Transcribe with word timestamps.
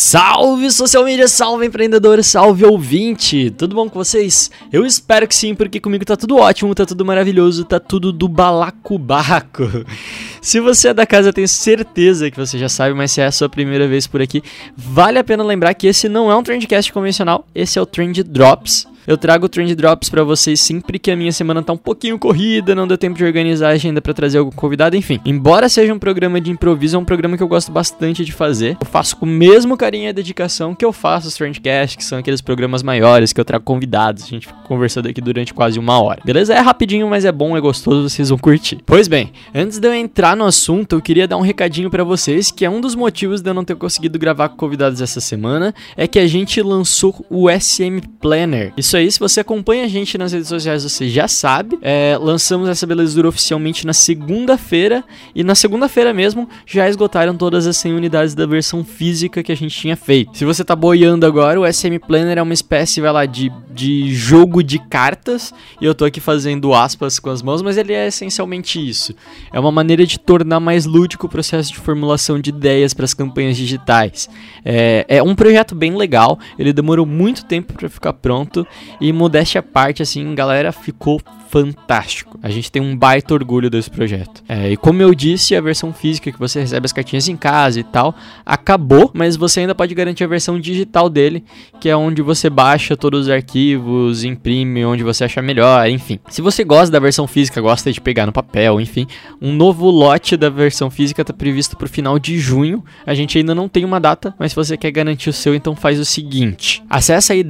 Salve 0.00 0.70
social 0.70 1.02
media, 1.02 1.26
salve 1.26 1.66
empreendedor, 1.66 2.22
salve 2.22 2.64
ouvinte! 2.64 3.50
Tudo 3.50 3.74
bom 3.74 3.88
com 3.88 3.98
vocês? 3.98 4.48
Eu 4.72 4.86
espero 4.86 5.26
que 5.26 5.34
sim, 5.34 5.56
porque 5.56 5.80
comigo 5.80 6.04
tá 6.04 6.16
tudo 6.16 6.36
ótimo, 6.36 6.72
tá 6.72 6.86
tudo 6.86 7.04
maravilhoso, 7.04 7.64
tá 7.64 7.80
tudo 7.80 8.12
do 8.12 8.28
balacobaco. 8.28 9.64
Se 10.40 10.60
você 10.60 10.90
é 10.90 10.94
da 10.94 11.04
casa, 11.04 11.30
eu 11.30 11.32
tenho 11.32 11.48
certeza 11.48 12.30
que 12.30 12.36
você 12.36 12.56
já 12.56 12.68
sabe, 12.68 12.94
mas 12.94 13.10
se 13.10 13.20
é 13.20 13.26
a 13.26 13.32
sua 13.32 13.48
primeira 13.48 13.88
vez 13.88 14.06
por 14.06 14.22
aqui, 14.22 14.40
vale 14.76 15.18
a 15.18 15.24
pena 15.24 15.42
lembrar 15.42 15.74
que 15.74 15.88
esse 15.88 16.08
não 16.08 16.30
é 16.30 16.36
um 16.36 16.44
Trendcast 16.44 16.92
convencional, 16.92 17.44
esse 17.52 17.76
é 17.76 17.82
o 17.82 17.86
Trend 17.86 18.22
Drops. 18.22 18.86
Eu 19.08 19.16
trago 19.16 19.48
Trend 19.48 19.74
Drops 19.74 20.10
pra 20.10 20.22
vocês 20.22 20.60
sempre 20.60 20.98
que 20.98 21.10
a 21.10 21.16
minha 21.16 21.32
semana 21.32 21.62
tá 21.62 21.72
um 21.72 21.78
pouquinho 21.78 22.18
corrida, 22.18 22.74
não 22.74 22.86
deu 22.86 22.98
tempo 22.98 23.16
de 23.16 23.24
organizar 23.24 23.68
a 23.70 23.72
agenda 23.72 24.02
pra 24.02 24.12
trazer 24.12 24.36
algum 24.36 24.50
convidado, 24.50 24.96
enfim. 24.96 25.18
Embora 25.24 25.66
seja 25.66 25.94
um 25.94 25.98
programa 25.98 26.38
de 26.38 26.50
improviso, 26.50 26.94
é 26.94 27.00
um 27.00 27.06
programa 27.06 27.34
que 27.34 27.42
eu 27.42 27.48
gosto 27.48 27.72
bastante 27.72 28.22
de 28.22 28.32
fazer. 28.32 28.76
Eu 28.78 28.86
faço 28.86 29.16
com 29.16 29.24
o 29.24 29.28
mesmo 29.28 29.78
carinho 29.78 30.10
e 30.10 30.12
dedicação 30.12 30.74
que 30.74 30.84
eu 30.84 30.92
faço 30.92 31.26
os 31.26 31.34
Trendcast, 31.36 31.96
que 31.96 32.04
são 32.04 32.18
aqueles 32.18 32.42
programas 32.42 32.82
maiores 32.82 33.32
que 33.32 33.40
eu 33.40 33.46
trago 33.46 33.64
convidados. 33.64 34.24
A 34.24 34.26
gente 34.26 34.46
fica 34.46 34.60
conversando 34.64 35.08
aqui 35.08 35.22
durante 35.22 35.54
quase 35.54 35.78
uma 35.78 35.98
hora. 36.02 36.20
Beleza? 36.22 36.52
É 36.52 36.60
rapidinho, 36.60 37.08
mas 37.08 37.24
é 37.24 37.32
bom, 37.32 37.56
é 37.56 37.60
gostoso, 37.62 38.10
vocês 38.10 38.28
vão 38.28 38.36
curtir. 38.36 38.80
Pois 38.84 39.08
bem, 39.08 39.32
antes 39.54 39.78
de 39.78 39.88
eu 39.88 39.94
entrar 39.94 40.36
no 40.36 40.44
assunto, 40.44 40.96
eu 40.96 41.00
queria 41.00 41.26
dar 41.26 41.38
um 41.38 41.42
recadinho 41.42 41.88
pra 41.88 42.04
vocês, 42.04 42.50
que 42.50 42.62
é 42.62 42.68
um 42.68 42.78
dos 42.78 42.94
motivos 42.94 43.40
de 43.40 43.48
eu 43.48 43.54
não 43.54 43.64
ter 43.64 43.74
conseguido 43.74 44.18
gravar 44.18 44.50
com 44.50 44.58
convidados 44.58 45.00
essa 45.00 45.18
semana, 45.18 45.74
é 45.96 46.06
que 46.06 46.18
a 46.18 46.26
gente 46.26 46.60
lançou 46.60 47.24
o 47.30 47.48
SM 47.48 48.06
Planner. 48.20 48.74
Isso 48.76 48.97
aí, 48.98 49.10
se 49.10 49.18
você 49.18 49.40
acompanha 49.40 49.84
a 49.84 49.88
gente 49.88 50.18
nas 50.18 50.32
redes 50.32 50.48
sociais, 50.48 50.82
você 50.82 51.08
já 51.08 51.26
sabe. 51.26 51.78
É, 51.82 52.16
lançamos 52.20 52.68
essa 52.68 52.86
belezura 52.86 53.28
oficialmente 53.28 53.86
na 53.86 53.92
segunda-feira, 53.92 55.04
e 55.34 55.42
na 55.42 55.54
segunda-feira 55.54 56.12
mesmo 56.12 56.48
já 56.66 56.88
esgotaram 56.88 57.36
todas 57.36 57.66
as 57.66 57.76
100 57.76 57.94
unidades 57.94 58.34
da 58.34 58.46
versão 58.46 58.84
física 58.84 59.42
que 59.42 59.52
a 59.52 59.56
gente 59.56 59.76
tinha 59.76 59.96
feito. 59.96 60.36
Se 60.36 60.44
você 60.44 60.64
tá 60.64 60.76
boiando 60.76 61.26
agora, 61.26 61.60
o 61.60 61.72
SM 61.72 61.98
Planner 62.06 62.38
é 62.38 62.42
uma 62.42 62.52
espécie, 62.52 63.00
vai 63.00 63.12
lá, 63.12 63.26
de, 63.26 63.50
de 63.70 64.14
jogo 64.14 64.62
de 64.62 64.78
cartas, 64.78 65.52
e 65.80 65.84
eu 65.84 65.94
tô 65.94 66.04
aqui 66.04 66.20
fazendo 66.20 66.74
aspas 66.74 67.18
com 67.18 67.30
as 67.30 67.42
mãos, 67.42 67.62
mas 67.62 67.76
ele 67.76 67.92
é 67.92 68.08
essencialmente 68.08 68.78
isso. 68.78 69.14
É 69.52 69.58
uma 69.58 69.72
maneira 69.72 70.06
de 70.06 70.18
tornar 70.18 70.60
mais 70.60 70.84
lúdico 70.84 71.26
o 71.26 71.30
processo 71.30 71.72
de 71.72 71.78
formulação 71.78 72.40
de 72.40 72.50
ideias 72.50 72.92
para 72.92 73.04
as 73.04 73.14
campanhas 73.14 73.56
digitais. 73.56 74.28
É, 74.64 75.04
é 75.08 75.22
um 75.22 75.34
projeto 75.34 75.74
bem 75.74 75.96
legal, 75.96 76.38
ele 76.58 76.72
demorou 76.72 77.06
muito 77.06 77.44
tempo 77.44 77.72
para 77.72 77.88
ficar 77.88 78.12
pronto 78.12 78.66
e 79.00 79.12
modéstia 79.12 79.60
à 79.60 79.62
parte, 79.62 80.02
assim, 80.02 80.34
galera, 80.34 80.72
ficou 80.72 81.20
fantástico. 81.48 82.38
A 82.42 82.50
gente 82.50 82.70
tem 82.70 82.80
um 82.80 82.96
baita 82.96 83.34
orgulho 83.34 83.70
desse 83.70 83.90
projeto. 83.90 84.42
É, 84.48 84.70
e 84.70 84.76
como 84.76 85.02
eu 85.02 85.14
disse, 85.14 85.56
a 85.56 85.60
versão 85.60 85.92
física 85.92 86.30
que 86.30 86.38
você 86.38 86.60
recebe 86.60 86.84
as 86.84 86.92
cartinhas 86.92 87.28
em 87.28 87.36
casa 87.36 87.80
e 87.80 87.84
tal 87.84 88.14
acabou, 88.44 89.10
mas 89.14 89.36
você 89.36 89.60
ainda 89.60 89.74
pode 89.74 89.94
garantir 89.94 90.24
a 90.24 90.26
versão 90.26 90.60
digital 90.60 91.08
dele, 91.08 91.44
que 91.80 91.88
é 91.88 91.96
onde 91.96 92.22
você 92.22 92.50
baixa 92.50 92.96
todos 92.96 93.22
os 93.22 93.30
arquivos, 93.30 94.24
imprime 94.24 94.84
onde 94.84 95.02
você 95.02 95.24
achar 95.24 95.42
melhor, 95.42 95.88
enfim. 95.88 96.18
Se 96.28 96.42
você 96.42 96.64
gosta 96.64 96.90
da 96.90 97.00
versão 97.00 97.26
física, 97.26 97.60
gosta 97.60 97.90
de 97.92 98.00
pegar 98.00 98.26
no 98.26 98.32
papel, 98.32 98.80
enfim, 98.80 99.06
um 99.40 99.52
novo 99.52 99.90
lote 99.90 100.36
da 100.36 100.50
versão 100.50 100.90
física 100.90 101.22
está 101.22 101.32
previsto 101.32 101.76
para 101.76 101.86
o 101.86 101.90
final 101.90 102.18
de 102.18 102.38
junho. 102.38 102.84
A 103.06 103.14
gente 103.14 103.38
ainda 103.38 103.54
não 103.54 103.68
tem 103.68 103.84
uma 103.84 104.00
data, 104.00 104.34
mas 104.38 104.52
se 104.52 104.56
você 104.56 104.76
quer 104.76 104.90
garantir 104.90 105.30
o 105.30 105.32
seu, 105.32 105.54
então 105.54 105.74
faz 105.74 105.98
o 105.98 106.04
seguinte: 106.04 106.82
acessa 106.90 107.32
aí 107.32 107.42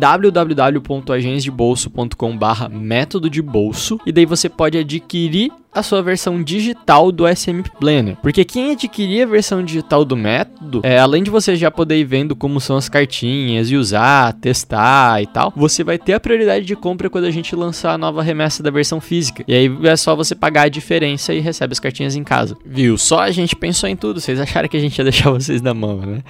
www.agenciadebolso.com/barra 1.28 2.68
método 2.68 3.28
de 3.28 3.42
bolso 3.42 4.00
e 4.06 4.12
daí 4.12 4.24
você 4.24 4.48
pode 4.48 4.78
adquirir 4.78 5.50
a 5.72 5.82
sua 5.82 6.02
versão 6.02 6.42
digital 6.42 7.12
do 7.12 7.24
SM 7.28 7.62
Planner. 7.78 8.16
Porque 8.16 8.44
quem 8.44 8.72
adquirir 8.72 9.22
a 9.22 9.26
versão 9.26 9.62
digital 9.62 10.04
do 10.04 10.16
método, 10.16 10.80
é, 10.82 10.98
além 10.98 11.22
de 11.22 11.30
você 11.30 11.54
já 11.54 11.70
poder 11.70 11.98
ir 11.98 12.04
vendo 12.04 12.34
como 12.34 12.60
são 12.60 12.76
as 12.76 12.88
cartinhas 12.88 13.70
e 13.70 13.76
usar, 13.76 14.32
testar 14.34 15.22
e 15.22 15.26
tal, 15.26 15.52
você 15.54 15.84
vai 15.84 15.98
ter 15.98 16.14
a 16.14 16.20
prioridade 16.20 16.64
de 16.64 16.74
compra 16.74 17.10
quando 17.10 17.24
a 17.24 17.30
gente 17.30 17.54
lançar 17.54 17.92
a 17.92 17.98
nova 17.98 18.22
remessa 18.22 18.62
da 18.62 18.70
versão 18.70 19.00
física. 19.00 19.44
E 19.46 19.54
aí 19.54 19.70
é 19.84 19.96
só 19.96 20.16
você 20.16 20.34
pagar 20.34 20.62
a 20.62 20.68
diferença 20.68 21.32
e 21.32 21.38
recebe 21.38 21.72
as 21.72 21.80
cartinhas 21.80 22.16
em 22.16 22.24
casa. 22.24 22.56
Viu? 22.64 22.96
Só 22.98 23.20
a 23.20 23.30
gente 23.30 23.54
pensou 23.54 23.88
em 23.88 23.96
tudo. 23.96 24.20
Vocês 24.20 24.40
acharam 24.40 24.68
que 24.68 24.76
a 24.76 24.80
gente 24.80 24.98
ia 24.98 25.04
deixar 25.04 25.30
vocês 25.32 25.60
na 25.62 25.74
mão, 25.74 25.98
né? 25.98 26.22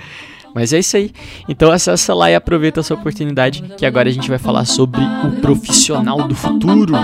Mas 0.54 0.72
é 0.72 0.78
isso 0.78 0.97
aí. 0.97 1.12
Então 1.48 1.70
acessa 1.70 2.14
lá 2.14 2.31
e 2.31 2.34
aproveita 2.34 2.81
essa 2.81 2.94
oportunidade 2.94 3.62
que 3.76 3.86
agora 3.86 4.09
a 4.09 4.12
gente 4.12 4.28
vai 4.28 4.38
falar 4.38 4.64
sobre 4.64 5.00
o 5.00 5.41
profissional 5.41 6.26
do 6.26 6.34
futuro. 6.34 6.94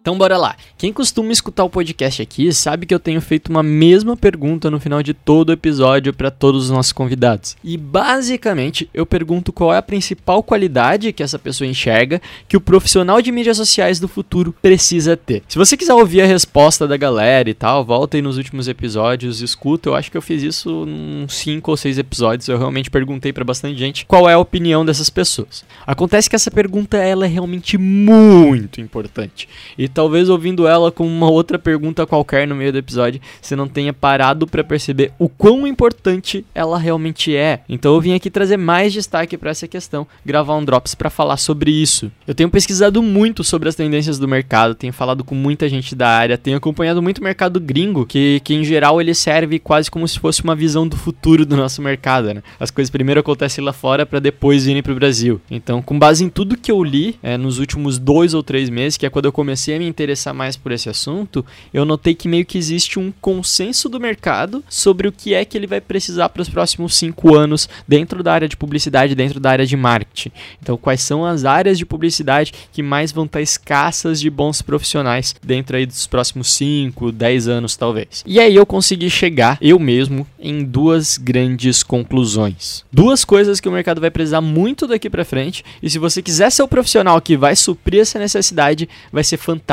Então 0.00 0.16
bora 0.16 0.38
lá. 0.38 0.56
Quem 0.78 0.94
costuma 0.94 1.30
escutar 1.30 1.62
o 1.62 1.68
podcast 1.68 2.22
aqui 2.22 2.50
sabe 2.54 2.86
que 2.86 2.94
eu 2.94 2.98
tenho 2.98 3.20
feito 3.20 3.50
uma 3.50 3.62
mesma 3.62 4.16
pergunta 4.16 4.70
no 4.70 4.80
final 4.80 5.02
de 5.02 5.12
todo 5.12 5.52
episódio 5.52 6.14
para 6.14 6.30
todos 6.30 6.64
os 6.64 6.70
nossos 6.70 6.90
convidados. 6.90 7.54
E 7.62 7.76
basicamente 7.76 8.88
eu 8.94 9.04
pergunto 9.04 9.52
qual 9.52 9.74
é 9.74 9.76
a 9.76 9.82
principal 9.82 10.42
qualidade 10.42 11.12
que 11.12 11.22
essa 11.22 11.38
pessoa 11.38 11.68
enxerga 11.68 12.20
que 12.48 12.56
o 12.56 12.60
profissional 12.62 13.20
de 13.20 13.30
mídias 13.30 13.58
sociais 13.58 14.00
do 14.00 14.08
futuro 14.08 14.54
precisa 14.62 15.18
ter. 15.18 15.42
Se 15.46 15.58
você 15.58 15.76
quiser 15.76 15.92
ouvir 15.92 16.22
a 16.22 16.26
resposta 16.26 16.88
da 16.88 16.96
galera 16.96 17.50
e 17.50 17.54
tal, 17.54 17.84
volta 17.84 18.16
aí 18.16 18.22
nos 18.22 18.38
últimos 18.38 18.68
episódios, 18.68 19.42
escuta. 19.42 19.90
Eu 19.90 19.94
acho 19.94 20.10
que 20.10 20.16
eu 20.16 20.22
fiz 20.22 20.42
isso 20.42 20.84
uns 20.84 21.34
5 21.34 21.70
ou 21.70 21.76
6 21.76 21.98
episódios. 21.98 22.48
Eu 22.48 22.56
realmente 22.56 22.90
perguntei 22.90 23.34
para 23.34 23.44
bastante 23.44 23.78
gente 23.78 24.06
qual 24.06 24.30
é 24.30 24.32
a 24.32 24.38
opinião 24.38 24.82
dessas 24.82 25.10
pessoas. 25.10 25.62
Acontece 25.86 26.30
que 26.30 26.36
essa 26.36 26.50
pergunta 26.50 26.96
ela 26.96 27.26
é 27.26 27.28
realmente 27.28 27.76
muito 27.76 28.80
importante. 28.80 29.46
E 29.76 29.89
talvez 29.92 30.28
ouvindo 30.28 30.66
ela 30.66 30.90
com 30.90 31.06
uma 31.06 31.30
outra 31.30 31.58
pergunta 31.58 32.06
qualquer 32.06 32.46
no 32.46 32.54
meio 32.54 32.72
do 32.72 32.78
episódio, 32.78 33.20
você 33.40 33.54
não 33.54 33.68
tenha 33.68 33.92
parado 33.92 34.46
para 34.46 34.64
perceber 34.64 35.12
o 35.18 35.28
quão 35.28 35.66
importante 35.66 36.44
ela 36.54 36.78
realmente 36.78 37.34
é. 37.34 37.60
Então 37.68 37.94
eu 37.94 38.00
vim 38.00 38.14
aqui 38.14 38.30
trazer 38.30 38.56
mais 38.56 38.92
destaque 38.92 39.36
para 39.36 39.50
essa 39.50 39.68
questão, 39.68 40.06
gravar 40.24 40.56
um 40.56 40.64
drops 40.64 40.94
para 40.94 41.10
falar 41.10 41.36
sobre 41.36 41.70
isso. 41.70 42.10
Eu 42.26 42.34
tenho 42.34 42.50
pesquisado 42.50 43.02
muito 43.02 43.42
sobre 43.44 43.68
as 43.68 43.74
tendências 43.74 44.18
do 44.18 44.28
mercado, 44.28 44.74
tenho 44.74 44.92
falado 44.92 45.24
com 45.24 45.34
muita 45.34 45.68
gente 45.68 45.94
da 45.94 46.08
área, 46.08 46.38
tenho 46.38 46.56
acompanhado 46.56 47.02
muito 47.02 47.18
o 47.18 47.24
mercado 47.24 47.60
gringo, 47.60 48.06
que, 48.06 48.40
que 48.44 48.54
em 48.54 48.64
geral 48.64 49.00
ele 49.00 49.14
serve 49.14 49.58
quase 49.58 49.90
como 49.90 50.06
se 50.06 50.18
fosse 50.18 50.42
uma 50.42 50.54
visão 50.54 50.86
do 50.86 50.96
futuro 50.96 51.44
do 51.44 51.56
nosso 51.56 51.82
mercado, 51.82 52.32
né? 52.34 52.42
As 52.58 52.70
coisas 52.70 52.90
primeiro 52.90 53.20
acontecem 53.20 53.64
lá 53.64 53.72
fora 53.72 54.06
para 54.06 54.18
depois 54.18 54.64
virem 54.64 54.82
pro 54.82 54.94
Brasil. 54.94 55.40
Então, 55.50 55.82
com 55.82 55.98
base 55.98 56.24
em 56.24 56.28
tudo 56.28 56.56
que 56.56 56.70
eu 56.70 56.82
li 56.82 57.16
é, 57.22 57.36
nos 57.36 57.58
últimos 57.58 57.98
dois 57.98 58.34
ou 58.34 58.42
três 58.42 58.68
meses, 58.68 58.96
que 58.96 59.06
é 59.06 59.10
quando 59.10 59.26
eu 59.26 59.32
comecei 59.32 59.74
a 59.74 59.78
me 59.80 59.88
interessar 59.88 60.34
mais 60.34 60.56
por 60.56 60.72
esse 60.72 60.88
assunto, 60.88 61.44
eu 61.72 61.86
notei 61.86 62.14
que 62.14 62.28
meio 62.28 62.44
que 62.44 62.58
existe 62.58 62.98
um 62.98 63.10
consenso 63.20 63.88
do 63.88 63.98
mercado 63.98 64.62
sobre 64.68 65.08
o 65.08 65.12
que 65.12 65.32
é 65.32 65.44
que 65.44 65.56
ele 65.56 65.66
vai 65.66 65.80
precisar 65.80 66.28
para 66.28 66.42
os 66.42 66.48
próximos 66.48 66.94
cinco 66.94 67.34
anos 67.34 67.68
dentro 67.88 68.22
da 68.22 68.32
área 68.32 68.48
de 68.48 68.56
publicidade, 68.56 69.14
dentro 69.14 69.40
da 69.40 69.50
área 69.50 69.66
de 69.66 69.76
marketing. 69.76 70.32
Então, 70.62 70.76
quais 70.76 71.00
são 71.00 71.24
as 71.24 71.44
áreas 71.44 71.78
de 71.78 71.86
publicidade 71.86 72.52
que 72.72 72.82
mais 72.82 73.10
vão 73.10 73.24
estar 73.24 73.40
escassas 73.40 74.20
de 74.20 74.28
bons 74.28 74.60
profissionais 74.60 75.34
dentro 75.42 75.76
aí 75.76 75.86
dos 75.86 76.06
próximos 76.06 76.52
5, 76.52 77.10
10 77.10 77.48
anos, 77.48 77.76
talvez. 77.76 78.22
E 78.26 78.38
aí 78.38 78.54
eu 78.54 78.66
consegui 78.66 79.08
chegar, 79.08 79.56
eu 79.60 79.78
mesmo, 79.78 80.26
em 80.38 80.62
duas 80.62 81.16
grandes 81.16 81.82
conclusões. 81.82 82.84
Duas 82.92 83.24
coisas 83.24 83.60
que 83.60 83.68
o 83.68 83.72
mercado 83.72 84.00
vai 84.00 84.10
precisar 84.10 84.42
muito 84.42 84.86
daqui 84.86 85.08
para 85.08 85.24
frente, 85.24 85.64
e 85.82 85.88
se 85.88 85.98
você 85.98 86.20
quiser 86.20 86.50
ser 86.50 86.62
o 86.62 86.68
profissional 86.68 87.20
que 87.20 87.36
vai 87.36 87.56
suprir 87.56 88.00
essa 88.00 88.18
necessidade, 88.18 88.88
vai 89.10 89.24
ser 89.24 89.38
fantástico 89.38 89.69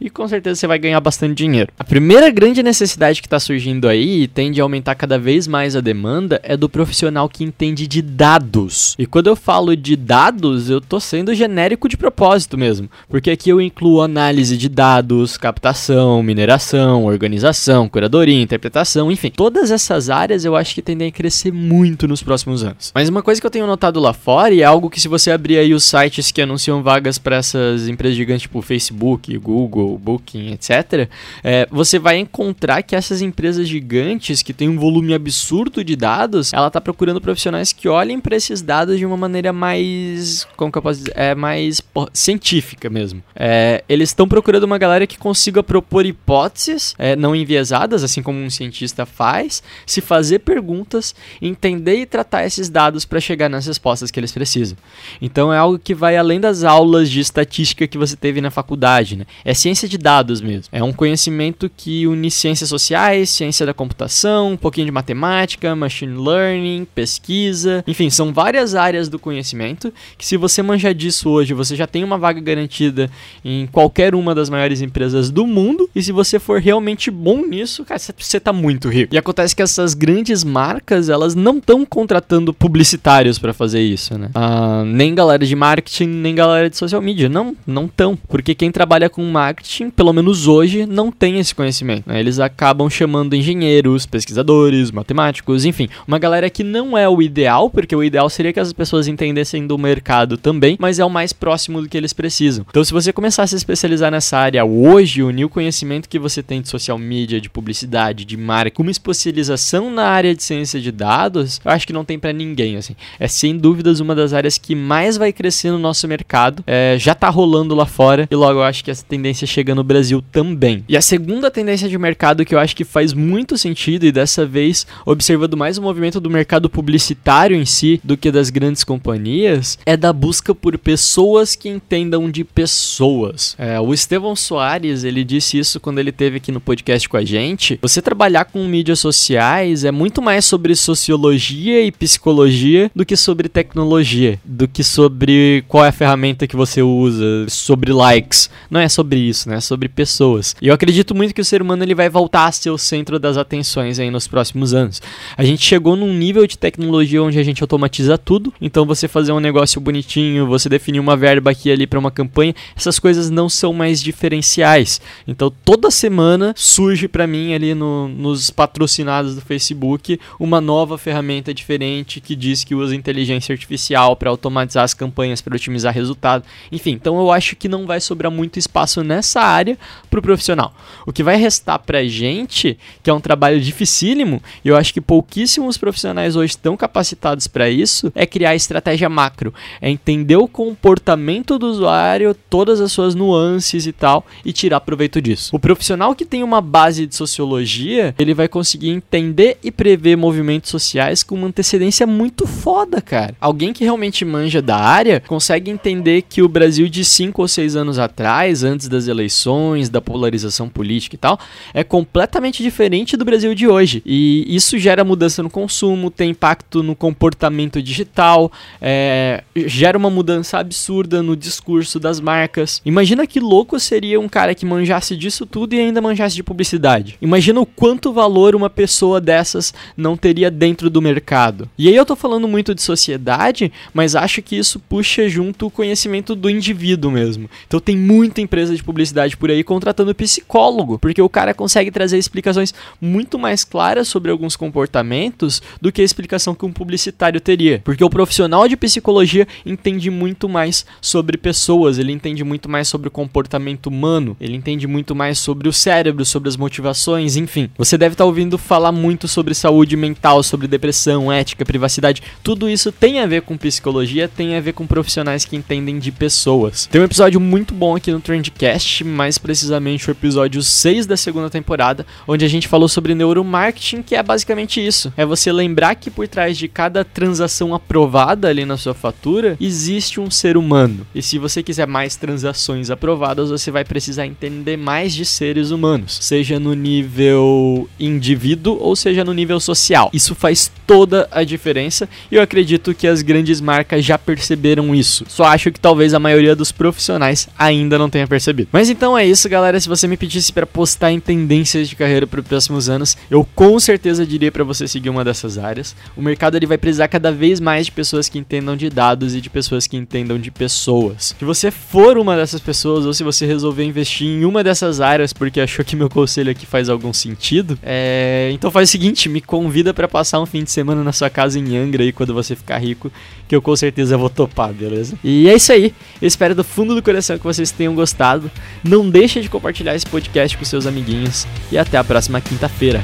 e 0.00 0.10
com 0.10 0.28
certeza 0.28 0.60
você 0.60 0.66
vai 0.66 0.78
ganhar 0.78 1.00
bastante 1.00 1.34
dinheiro. 1.34 1.72
A 1.78 1.84
primeira 1.84 2.30
grande 2.30 2.62
necessidade 2.62 3.22
que 3.22 3.26
está 3.26 3.40
surgindo 3.40 3.88
aí 3.88 4.22
e 4.22 4.28
tende 4.28 4.60
a 4.60 4.64
aumentar 4.64 4.94
cada 4.94 5.18
vez 5.18 5.46
mais 5.46 5.74
a 5.74 5.80
demanda 5.80 6.40
é 6.42 6.56
do 6.56 6.68
profissional 6.68 7.28
que 7.28 7.42
entende 7.42 7.86
de 7.86 8.02
dados. 8.02 8.94
E 8.98 9.06
quando 9.06 9.28
eu 9.28 9.36
falo 9.36 9.74
de 9.74 9.96
dados, 9.96 10.68
eu 10.68 10.80
tô 10.80 11.00
sendo 11.00 11.34
genérico 11.34 11.88
de 11.88 11.96
propósito 11.96 12.58
mesmo, 12.58 12.90
porque 13.08 13.30
aqui 13.30 13.48
eu 13.48 13.60
incluo 13.60 14.02
análise 14.02 14.56
de 14.56 14.68
dados, 14.68 15.36
captação, 15.36 16.22
mineração, 16.22 17.04
organização, 17.04 17.88
curadoria, 17.88 18.42
interpretação, 18.42 19.10
enfim, 19.10 19.30
todas 19.30 19.70
essas 19.70 20.10
áreas 20.10 20.44
eu 20.44 20.54
acho 20.54 20.74
que 20.74 20.82
tendem 20.82 21.08
a 21.08 21.12
crescer 21.12 21.52
muito 21.52 22.06
nos 22.06 22.22
próximos 22.22 22.62
anos. 22.62 22.92
Mas 22.94 23.08
uma 23.08 23.22
coisa 23.22 23.40
que 23.40 23.46
eu 23.46 23.50
tenho 23.50 23.66
notado 23.66 23.98
lá 23.98 24.12
fora 24.12 24.52
e 24.52 24.60
é 24.60 24.64
algo 24.64 24.90
que 24.90 25.00
se 25.00 25.08
você 25.08 25.30
abrir 25.30 25.56
aí 25.58 25.72
os 25.72 25.84
sites 25.84 26.30
que 26.30 26.42
anunciam 26.42 26.82
vagas 26.82 27.18
para 27.18 27.36
essas 27.36 27.88
empresas 27.88 28.16
gigantes 28.16 28.42
tipo 28.42 28.60
Facebook, 28.60 29.29
Google, 29.38 29.98
Booking, 29.98 30.52
etc., 30.52 31.08
é, 31.42 31.66
você 31.70 31.98
vai 31.98 32.18
encontrar 32.18 32.82
que 32.82 32.96
essas 32.96 33.22
empresas 33.22 33.68
gigantes 33.68 34.42
que 34.42 34.52
têm 34.52 34.68
um 34.68 34.78
volume 34.78 35.14
absurdo 35.14 35.84
de 35.84 35.96
dados, 35.96 36.52
ela 36.52 36.68
está 36.68 36.80
procurando 36.80 37.20
profissionais 37.20 37.72
que 37.72 37.88
olhem 37.88 38.20
para 38.20 38.36
esses 38.36 38.62
dados 38.62 38.98
de 38.98 39.06
uma 39.06 39.16
maneira 39.16 39.52
mais, 39.52 40.46
como 40.56 40.70
que 40.70 40.78
eu 40.78 40.82
posso 40.82 41.00
dizer, 41.00 41.12
é 41.16 41.34
mais 41.34 41.80
científica 42.12 42.88
mesmo. 42.88 43.22
É, 43.34 43.84
eles 43.88 44.10
estão 44.10 44.28
procurando 44.28 44.64
uma 44.64 44.78
galera 44.78 45.06
que 45.06 45.18
consiga 45.18 45.62
propor 45.62 46.06
hipóteses 46.06 46.94
é, 46.98 47.16
não 47.16 47.34
enviesadas, 47.34 48.02
assim 48.04 48.22
como 48.22 48.38
um 48.38 48.50
cientista 48.50 49.04
faz, 49.06 49.62
se 49.86 50.00
fazer 50.00 50.40
perguntas, 50.40 51.14
entender 51.40 51.96
e 51.96 52.06
tratar 52.06 52.44
esses 52.44 52.68
dados 52.68 53.04
para 53.04 53.20
chegar 53.20 53.48
nas 53.48 53.66
respostas 53.66 54.10
que 54.10 54.18
eles 54.18 54.32
precisam. 54.32 54.76
Então 55.20 55.52
é 55.52 55.58
algo 55.58 55.78
que 55.78 55.94
vai 55.94 56.16
além 56.16 56.40
das 56.40 56.64
aulas 56.64 57.10
de 57.10 57.20
estatística 57.20 57.86
que 57.86 57.98
você 57.98 58.16
teve 58.16 58.40
na 58.40 58.50
faculdade, 58.50 59.16
né? 59.20 59.26
É 59.44 59.54
ciência 59.54 59.88
de 59.88 59.96
dados 59.96 60.40
mesmo. 60.40 60.64
É 60.72 60.82
um 60.82 60.92
conhecimento 60.92 61.70
que 61.74 62.06
une 62.06 62.30
ciências 62.30 62.68
sociais, 62.68 63.30
ciência 63.30 63.64
da 63.64 63.74
computação, 63.74 64.52
um 64.52 64.56
pouquinho 64.56 64.86
de 64.86 64.92
matemática, 64.92 65.76
machine 65.76 66.16
learning, 66.16 66.86
pesquisa, 66.94 67.84
enfim, 67.86 68.10
são 68.10 68.32
várias 68.32 68.74
áreas 68.74 69.08
do 69.08 69.18
conhecimento 69.18 69.92
que 70.16 70.26
se 70.26 70.36
você 70.36 70.62
manjar 70.62 70.94
disso 70.94 71.28
hoje, 71.28 71.54
você 71.54 71.76
já 71.76 71.86
tem 71.86 72.02
uma 72.02 72.18
vaga 72.18 72.40
garantida 72.40 73.10
em 73.44 73.66
qualquer 73.66 74.14
uma 74.14 74.34
das 74.34 74.48
maiores 74.48 74.80
empresas 74.80 75.30
do 75.30 75.46
mundo. 75.46 75.88
E 75.94 76.02
se 76.02 76.12
você 76.12 76.38
for 76.38 76.60
realmente 76.60 77.10
bom 77.10 77.46
nisso, 77.46 77.84
cara, 77.84 77.98
você 77.98 78.40
tá 78.40 78.52
muito 78.52 78.88
rico. 78.88 79.14
E 79.14 79.18
acontece 79.18 79.54
que 79.54 79.62
essas 79.62 79.94
grandes 79.94 80.42
marcas, 80.42 81.08
elas 81.08 81.34
não 81.34 81.58
estão 81.58 81.84
contratando 81.84 82.54
publicitários 82.54 83.38
para 83.38 83.52
fazer 83.52 83.80
isso, 83.80 84.16
né? 84.16 84.30
Ah, 84.34 84.82
nem 84.86 85.14
galera 85.14 85.44
de 85.44 85.54
marketing, 85.54 86.06
nem 86.06 86.34
galera 86.34 86.70
de 86.70 86.76
social 86.76 87.02
media. 87.02 87.28
Não, 87.28 87.54
não 87.66 87.84
estão. 87.84 88.16
Porque 88.28 88.54
quem 88.54 88.70
trabalha 88.70 89.09
com 89.10 89.22
marketing, 89.24 89.90
pelo 89.90 90.12
menos 90.12 90.46
hoje, 90.46 90.86
não 90.86 91.12
tem 91.12 91.38
esse 91.38 91.54
conhecimento. 91.54 92.08
Né? 92.08 92.20
Eles 92.20 92.38
acabam 92.38 92.88
chamando 92.88 93.34
engenheiros, 93.34 94.06
pesquisadores, 94.06 94.90
matemáticos, 94.90 95.64
enfim. 95.64 95.88
Uma 96.06 96.18
galera 96.18 96.48
que 96.48 96.64
não 96.64 96.96
é 96.96 97.08
o 97.08 97.20
ideal, 97.20 97.68
porque 97.68 97.94
o 97.94 98.02
ideal 98.02 98.30
seria 98.30 98.52
que 98.52 98.60
as 98.60 98.72
pessoas 98.72 99.08
entendessem 99.08 99.66
do 99.66 99.76
mercado 99.76 100.36
também, 100.36 100.76
mas 100.80 100.98
é 100.98 101.04
o 101.04 101.10
mais 101.10 101.32
próximo 101.32 101.82
do 101.82 101.88
que 101.88 101.96
eles 101.96 102.12
precisam. 102.12 102.64
Então, 102.68 102.84
se 102.84 102.92
você 102.92 103.12
começar 103.12 103.42
a 103.42 103.46
se 103.46 103.56
especializar 103.56 104.10
nessa 104.10 104.38
área 104.38 104.64
hoje, 104.64 105.22
unir 105.22 105.44
o 105.44 105.48
conhecimento 105.48 106.08
que 106.08 106.18
você 106.18 106.42
tem 106.42 106.62
de 106.62 106.68
social 106.68 106.96
media, 106.98 107.40
de 107.40 107.50
publicidade, 107.50 108.24
de 108.24 108.36
marketing, 108.36 108.82
uma 108.82 108.90
especialização 108.90 109.90
na 109.90 110.04
área 110.04 110.34
de 110.34 110.42
ciência 110.42 110.80
de 110.80 110.92
dados, 110.92 111.60
eu 111.64 111.70
acho 111.70 111.86
que 111.86 111.92
não 111.92 112.04
tem 112.04 112.18
para 112.18 112.32
ninguém, 112.32 112.76
assim. 112.76 112.94
É 113.18 113.28
sem 113.28 113.56
dúvidas 113.56 114.00
uma 114.00 114.14
das 114.14 114.32
áreas 114.32 114.58
que 114.58 114.74
mais 114.74 115.16
vai 115.16 115.32
crescer 115.32 115.70
no 115.70 115.78
nosso 115.78 116.06
mercado. 116.06 116.62
É, 116.66 116.96
já 116.98 117.14
tá 117.14 117.28
rolando 117.28 117.74
lá 117.74 117.86
fora 117.86 118.28
e 118.30 118.34
logo 118.34 118.60
eu 118.60 118.62
acho 118.62 118.84
que 118.84 118.90
essa 119.00 119.04
tendência 119.06 119.46
chega 119.46 119.74
no 119.74 119.82
Brasil 119.82 120.22
também. 120.30 120.84
E 120.88 120.96
a 120.96 121.00
segunda 121.00 121.50
tendência 121.50 121.88
de 121.88 121.98
mercado 121.98 122.44
que 122.44 122.54
eu 122.54 122.58
acho 122.58 122.76
que 122.76 122.84
faz 122.84 123.12
muito 123.12 123.56
sentido 123.56 124.04
e 124.04 124.12
dessa 124.12 124.44
vez 124.44 124.86
observando 125.06 125.56
mais 125.56 125.78
o 125.78 125.82
movimento 125.82 126.20
do 126.20 126.30
mercado 126.30 126.68
publicitário 126.68 127.56
em 127.56 127.64
si 127.64 128.00
do 128.04 128.16
que 128.16 128.30
das 128.30 128.50
grandes 128.50 128.84
companhias 128.84 129.78
é 129.86 129.96
da 129.96 130.12
busca 130.12 130.54
por 130.54 130.76
pessoas 130.76 131.56
que 131.56 131.68
entendam 131.68 132.30
de 132.30 132.44
pessoas. 132.44 133.54
É, 133.58 133.80
o 133.80 133.94
Estevão 133.94 134.36
Soares, 134.36 135.04
ele 135.04 135.24
disse 135.24 135.58
isso 135.58 135.80
quando 135.80 135.98
ele 135.98 136.12
teve 136.12 136.36
aqui 136.36 136.52
no 136.52 136.60
podcast 136.60 137.08
com 137.08 137.16
a 137.16 137.24
gente. 137.24 137.78
Você 137.80 138.02
trabalhar 138.02 138.44
com 138.44 138.66
mídias 138.66 138.98
sociais 138.98 139.84
é 139.84 139.90
muito 139.90 140.20
mais 140.20 140.44
sobre 140.44 140.74
sociologia 140.74 141.82
e 141.82 141.90
psicologia 141.90 142.90
do 142.94 143.06
que 143.06 143.16
sobre 143.16 143.48
tecnologia, 143.48 144.38
do 144.44 144.68
que 144.68 144.84
sobre 144.84 145.64
qual 145.68 145.84
é 145.84 145.88
a 145.88 145.92
ferramenta 145.92 146.46
que 146.46 146.56
você 146.56 146.82
usa, 146.82 147.46
sobre 147.48 147.92
likes. 147.92 148.50
Não 148.70 148.80
é 148.80 148.88
sobre 148.90 149.18
isso, 149.18 149.48
né? 149.48 149.56
É 149.56 149.60
sobre 149.60 149.88
pessoas. 149.88 150.56
E 150.60 150.68
eu 150.68 150.74
acredito 150.74 151.14
muito 151.14 151.34
que 151.34 151.40
o 151.40 151.44
ser 151.44 151.62
humano 151.62 151.82
ele 151.82 151.94
vai 151.94 152.08
voltar 152.08 152.46
a 152.46 152.52
ser 152.52 152.70
o 152.70 152.78
centro 152.78 153.18
das 153.18 153.36
atenções 153.36 153.98
aí 153.98 154.10
nos 154.10 154.26
próximos 154.26 154.74
anos. 154.74 155.00
A 155.36 155.44
gente 155.44 155.62
chegou 155.62 155.96
num 155.96 156.12
nível 156.12 156.46
de 156.46 156.58
tecnologia 156.58 157.22
onde 157.22 157.38
a 157.38 157.42
gente 157.42 157.62
automatiza 157.62 158.18
tudo, 158.18 158.52
então 158.60 158.84
você 158.84 159.06
fazer 159.06 159.32
um 159.32 159.40
negócio 159.40 159.80
bonitinho, 159.80 160.46
você 160.46 160.68
definir 160.68 160.98
uma 160.98 161.16
verba 161.16 161.50
aqui 161.50 161.70
ali 161.70 161.86
para 161.86 161.98
uma 161.98 162.10
campanha, 162.10 162.54
essas 162.76 162.98
coisas 162.98 163.30
não 163.30 163.48
são 163.48 163.72
mais 163.72 164.02
diferenciais. 164.02 165.00
Então 165.26 165.52
toda 165.64 165.90
semana 165.90 166.52
surge 166.56 167.06
para 167.06 167.26
mim 167.26 167.54
ali 167.54 167.74
no, 167.74 168.08
nos 168.08 168.50
patrocinados 168.50 169.34
do 169.34 169.40
Facebook 169.40 170.18
uma 170.38 170.60
nova 170.60 170.98
ferramenta 170.98 171.54
diferente 171.54 172.20
que 172.20 172.34
diz 172.34 172.64
que 172.64 172.74
usa 172.74 172.94
inteligência 172.94 173.52
artificial 173.52 174.16
para 174.16 174.30
automatizar 174.30 174.84
as 174.84 174.94
campanhas, 174.94 175.40
para 175.40 175.54
otimizar 175.54 175.94
resultado. 175.94 176.44
Enfim, 176.72 176.92
então 176.92 177.18
eu 177.18 177.30
acho 177.30 177.54
que 177.56 177.68
não 177.68 177.86
vai 177.86 178.00
sobrar 178.00 178.32
muito 178.32 178.58
espaço 178.58 178.69
nessa 179.04 179.40
área 179.40 179.78
para 180.10 180.18
o 180.18 180.22
profissional. 180.22 180.72
O 181.06 181.12
que 181.12 181.22
vai 181.22 181.36
restar 181.36 181.78
para 181.78 182.04
gente, 182.04 182.78
que 183.02 183.10
é 183.10 183.12
um 183.12 183.20
trabalho 183.20 183.60
dificílimo, 183.60 184.42
e 184.64 184.68
eu 184.68 184.76
acho 184.76 184.92
que 184.92 185.00
pouquíssimos 185.00 185.76
profissionais 185.76 186.36
hoje 186.36 186.52
estão 186.52 186.76
capacitados 186.76 187.46
para 187.46 187.70
isso, 187.70 188.12
é 188.14 188.26
criar 188.26 188.54
estratégia 188.54 189.08
macro, 189.08 189.52
é 189.80 189.90
entender 189.90 190.36
o 190.36 190.48
comportamento 190.48 191.58
do 191.58 191.66
usuário, 191.66 192.34
todas 192.48 192.80
as 192.80 192.92
suas 192.92 193.14
nuances 193.14 193.86
e 193.86 193.92
tal, 193.92 194.24
e 194.44 194.52
tirar 194.52 194.80
proveito 194.80 195.20
disso. 195.20 195.54
O 195.54 195.58
profissional 195.58 196.14
que 196.14 196.24
tem 196.24 196.42
uma 196.42 196.60
base 196.60 197.06
de 197.06 197.14
sociologia, 197.14 198.14
ele 198.18 198.34
vai 198.34 198.48
conseguir 198.48 198.90
entender 198.90 199.58
e 199.62 199.70
prever 199.70 200.16
movimentos 200.16 200.70
sociais 200.70 201.22
com 201.22 201.34
uma 201.34 201.48
antecedência 201.48 202.06
muito 202.06 202.46
foda, 202.46 203.00
cara. 203.00 203.34
Alguém 203.40 203.72
que 203.72 203.84
realmente 203.84 204.24
manja 204.24 204.60
da 204.62 204.76
área 204.76 205.22
consegue 205.26 205.70
entender 205.70 206.22
que 206.22 206.42
o 206.42 206.48
Brasil 206.48 206.88
de 206.88 207.04
5 207.04 207.40
ou 207.40 207.48
6 207.48 207.76
anos 207.76 207.98
atrás, 207.98 208.59
antes 208.62 208.88
das 208.88 209.06
eleições, 209.06 209.88
da 209.88 210.00
polarização 210.00 210.68
política 210.68 211.14
e 211.16 211.18
tal, 211.18 211.38
é 211.72 211.82
completamente 211.84 212.62
diferente 212.62 213.16
do 213.16 213.24
Brasil 213.24 213.54
de 213.54 213.66
hoje. 213.66 214.02
E 214.04 214.44
isso 214.48 214.78
gera 214.78 215.04
mudança 215.04 215.42
no 215.42 215.50
consumo, 215.50 216.10
tem 216.10 216.30
impacto 216.30 216.82
no 216.82 216.94
comportamento 216.94 217.82
digital, 217.82 218.50
é, 218.80 219.42
gera 219.54 219.96
uma 219.96 220.10
mudança 220.10 220.58
absurda 220.58 221.22
no 221.22 221.36
discurso 221.36 221.98
das 221.98 222.20
marcas. 222.20 222.80
Imagina 222.84 223.26
que 223.26 223.40
louco 223.40 223.78
seria 223.78 224.20
um 224.20 224.28
cara 224.28 224.54
que 224.54 224.66
manjasse 224.66 225.16
disso 225.16 225.46
tudo 225.46 225.74
e 225.74 225.80
ainda 225.80 226.00
manjasse 226.00 226.36
de 226.36 226.42
publicidade. 226.42 227.16
Imagina 227.20 227.60
o 227.60 227.66
quanto 227.66 228.12
valor 228.12 228.54
uma 228.54 228.70
pessoa 228.70 229.20
dessas 229.20 229.72
não 229.96 230.16
teria 230.16 230.50
dentro 230.50 230.90
do 230.90 231.02
mercado. 231.02 231.68
E 231.76 231.88
aí 231.88 231.96
eu 231.96 232.06
tô 232.06 232.16
falando 232.16 232.48
muito 232.48 232.74
de 232.74 232.82
sociedade, 232.82 233.72
mas 233.92 234.14
acho 234.14 234.42
que 234.42 234.56
isso 234.56 234.78
puxa 234.78 235.28
junto 235.28 235.66
o 235.66 235.70
conhecimento 235.70 236.34
do 236.34 236.50
indivíduo 236.50 237.10
mesmo. 237.10 237.48
Então 237.66 237.80
tem 237.80 237.96
muita 237.96 238.40
empresa 238.50 238.74
de 238.74 238.82
publicidade 238.82 239.36
por 239.36 239.48
aí 239.48 239.62
contratando 239.62 240.12
psicólogo, 240.12 240.98
porque 240.98 241.22
o 241.22 241.28
cara 241.28 241.54
consegue 241.54 241.88
trazer 241.92 242.18
explicações 242.18 242.74
muito 243.00 243.38
mais 243.38 243.62
claras 243.62 244.08
sobre 244.08 244.28
alguns 244.28 244.56
comportamentos 244.56 245.62
do 245.80 245.92
que 245.92 246.02
a 246.02 246.04
explicação 246.04 246.52
que 246.52 246.66
um 246.66 246.72
publicitário 246.72 247.40
teria. 247.40 247.80
Porque 247.84 248.02
o 248.02 248.10
profissional 248.10 248.66
de 248.66 248.76
psicologia 248.76 249.46
entende 249.64 250.10
muito 250.10 250.48
mais 250.48 250.84
sobre 251.00 251.38
pessoas, 251.38 251.96
ele 251.96 252.10
entende 252.10 252.42
muito 252.42 252.68
mais 252.68 252.88
sobre 252.88 253.06
o 253.06 253.10
comportamento 253.10 253.86
humano, 253.86 254.36
ele 254.40 254.56
entende 254.56 254.88
muito 254.88 255.14
mais 255.14 255.38
sobre 255.38 255.68
o 255.68 255.72
cérebro, 255.72 256.24
sobre 256.24 256.48
as 256.48 256.56
motivações, 256.56 257.36
enfim. 257.36 257.70
Você 257.78 257.96
deve 257.96 258.14
estar 258.14 258.24
tá 258.24 258.28
ouvindo 258.28 258.58
falar 258.58 258.90
muito 258.90 259.28
sobre 259.28 259.54
saúde 259.54 259.96
mental, 259.96 260.42
sobre 260.42 260.66
depressão, 260.66 261.30
ética, 261.30 261.64
privacidade. 261.64 262.20
Tudo 262.42 262.68
isso 262.68 262.90
tem 262.90 263.20
a 263.20 263.26
ver 263.26 263.42
com 263.42 263.56
psicologia, 263.56 264.26
tem 264.26 264.56
a 264.56 264.60
ver 264.60 264.72
com 264.72 264.88
profissionais 264.88 265.44
que 265.44 265.54
entendem 265.54 266.00
de 266.00 266.10
pessoas. 266.10 266.86
Tem 266.86 267.00
um 267.00 267.04
episódio 267.04 267.38
muito 267.38 267.72
bom 267.72 267.94
aqui 267.94 268.10
no 268.10 268.20
Trendcast, 268.40 269.04
mais 269.04 269.36
precisamente 269.36 270.08
o 270.08 270.12
episódio 270.12 270.62
6 270.62 271.06
da 271.06 271.16
segunda 271.16 271.50
temporada, 271.50 272.06
onde 272.26 272.44
a 272.44 272.48
gente 272.48 272.66
falou 272.66 272.88
sobre 272.88 273.14
neuromarketing, 273.14 274.02
que 274.02 274.14
é 274.14 274.22
basicamente 274.22 274.84
isso. 274.84 275.12
É 275.16 275.26
você 275.26 275.52
lembrar 275.52 275.94
que 275.94 276.10
por 276.10 276.26
trás 276.26 276.56
de 276.56 276.66
cada 276.66 277.04
transação 277.04 277.74
aprovada 277.74 278.48
ali 278.48 278.64
na 278.64 278.76
sua 278.76 278.94
fatura, 278.94 279.56
existe 279.60 280.18
um 280.18 280.30
ser 280.30 280.56
humano. 280.56 281.06
E 281.14 281.22
se 281.22 281.38
você 281.38 281.62
quiser 281.62 281.86
mais 281.86 282.16
transações 282.16 282.90
aprovadas, 282.90 283.50
você 283.50 283.70
vai 283.70 283.84
precisar 283.84 284.26
entender 284.26 284.76
mais 284.76 285.14
de 285.14 285.24
seres 285.24 285.70
humanos, 285.70 286.18
seja 286.20 286.58
no 286.58 286.72
nível 286.72 287.88
indivíduo 287.98 288.78
ou 288.80 288.96
seja 288.96 289.24
no 289.24 289.34
nível 289.34 289.60
social. 289.60 290.10
Isso 290.12 290.34
faz 290.34 290.70
toda 290.86 291.28
a 291.30 291.44
diferença 291.44 292.08
e 292.30 292.36
eu 292.36 292.42
acredito 292.42 292.94
que 292.94 293.06
as 293.06 293.22
grandes 293.22 293.60
marcas 293.60 294.04
já 294.04 294.16
perceberam 294.16 294.94
isso. 294.94 295.24
Só 295.28 295.44
acho 295.44 295.70
que 295.70 295.80
talvez 295.80 296.14
a 296.14 296.18
maioria 296.18 296.56
dos 296.56 296.72
profissionais 296.72 297.48
ainda 297.58 297.98
não 297.98 298.08
tenha 298.08 298.26
percebido. 298.30 298.68
Mas 298.72 298.88
então 298.88 299.18
é 299.18 299.26
isso, 299.26 299.48
galera. 299.48 299.78
Se 299.80 299.88
você 299.88 300.06
me 300.06 300.16
pedisse 300.16 300.52
para 300.52 300.64
postar 300.64 301.10
em 301.10 301.18
tendências 301.20 301.88
de 301.88 301.96
carreira 301.96 302.26
para 302.26 302.40
os 302.40 302.46
próximos 302.46 302.88
anos, 302.88 303.16
eu 303.30 303.46
com 303.54 303.78
certeza 303.78 304.24
diria 304.24 304.52
para 304.52 304.62
você 304.64 304.86
seguir 304.86 305.10
uma 305.10 305.24
dessas 305.24 305.58
áreas. 305.58 305.94
O 306.16 306.22
mercado 306.22 306.56
ele 306.56 306.66
vai 306.66 306.78
precisar 306.78 307.08
cada 307.08 307.32
vez 307.32 307.58
mais 307.58 307.86
de 307.86 307.92
pessoas 307.92 308.28
que 308.28 308.38
entendam 308.38 308.76
de 308.76 308.88
dados 308.88 309.34
e 309.34 309.40
de 309.40 309.50
pessoas 309.50 309.86
que 309.86 309.96
entendam 309.96 310.38
de 310.38 310.50
pessoas. 310.50 311.34
Se 311.38 311.44
você 311.44 311.70
for 311.70 312.16
uma 312.16 312.36
dessas 312.36 312.60
pessoas 312.60 313.04
ou 313.04 313.12
se 313.12 313.24
você 313.24 313.44
resolver 313.44 313.84
investir 313.84 314.28
em 314.28 314.44
uma 314.44 314.62
dessas 314.62 315.00
áreas 315.00 315.32
porque 315.32 315.60
achou 315.60 315.84
que 315.84 315.96
meu 315.96 316.08
conselho 316.08 316.50
aqui 316.50 316.64
faz 316.64 316.88
algum 316.88 317.12
sentido, 317.12 317.78
é... 317.82 318.50
então 318.54 318.70
faz 318.70 318.88
o 318.88 318.92
seguinte, 318.92 319.28
me 319.28 319.40
convida 319.40 319.92
para 319.92 320.06
passar 320.06 320.40
um 320.40 320.46
fim 320.46 320.62
de 320.62 320.70
semana 320.70 321.02
na 321.02 321.12
sua 321.12 321.28
casa 321.28 321.58
em 321.58 321.76
Angra 321.76 322.04
aí 322.04 322.12
quando 322.12 322.32
você 322.32 322.54
ficar 322.54 322.78
rico, 322.78 323.10
que 323.48 323.56
eu 323.56 323.60
com 323.60 323.74
certeza 323.74 324.16
vou 324.16 324.30
topar, 324.30 324.72
beleza? 324.72 325.18
E 325.24 325.48
é 325.48 325.56
isso 325.56 325.72
aí. 325.72 325.92
Eu 326.22 326.28
espero 326.28 326.54
do 326.54 326.62
fundo 326.62 326.94
do 326.94 327.02
coração 327.02 327.36
que 327.36 327.44
vocês 327.44 327.72
tenham 327.72 327.94
gostado 327.94 328.19
gostado. 328.20 328.50
Não 328.84 329.08
deixa 329.08 329.40
de 329.40 329.48
compartilhar 329.48 329.94
esse 329.94 330.06
podcast 330.06 330.56
com 330.56 330.64
seus 330.64 330.86
amiguinhos 330.86 331.46
e 331.72 331.78
até 331.78 331.96
a 331.96 332.04
próxima 332.04 332.40
quinta-feira. 332.40 333.02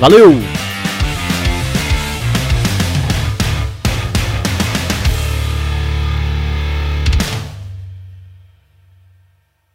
Valeu! 0.00 0.34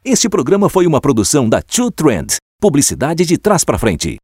Este 0.03 0.27
programa 0.27 0.69
foi 0.69 0.87
uma 0.87 0.99
produção 0.99 1.47
da 1.47 1.61
Two 1.61 1.91
Trend, 1.91 2.37
publicidade 2.59 3.25
de 3.25 3.37
trás 3.37 3.63
para 3.63 3.77
frente. 3.77 4.17